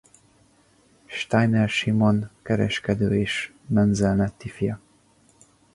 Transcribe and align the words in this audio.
Steiner 1.07 1.67
Simon 1.69 2.29
kereskedő 2.43 3.15
és 3.15 3.53
Menzel 3.67 4.15
Netti 4.15 4.49
fia. 4.49 4.79